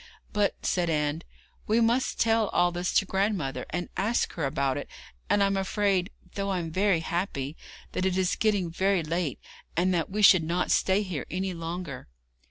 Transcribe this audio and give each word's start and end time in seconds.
'But,' 0.33 0.55
said 0.65 0.89
Anne, 0.89 1.21
'we 1.67 1.79
must 1.79 2.19
tell 2.19 2.47
all 2.47 2.71
this 2.71 2.91
to 2.95 3.05
grandmother, 3.05 3.67
and 3.69 3.87
ask 3.95 4.33
her 4.33 4.45
about 4.45 4.75
it; 4.75 4.89
and 5.29 5.43
I'm 5.43 5.55
afraid 5.55 6.09
though 6.33 6.53
I'm 6.53 6.71
very 6.71 7.01
happy 7.01 7.55
that 7.91 8.07
it 8.07 8.17
is 8.17 8.35
getting 8.35 8.71
very 8.71 9.03
late, 9.03 9.39
and 9.77 9.93
that 9.93 10.09
we 10.09 10.23
should 10.23 10.41
not 10.43 10.71
stay 10.71 11.03
here 11.03 11.27
any 11.29 11.53
longer.' 11.53 12.07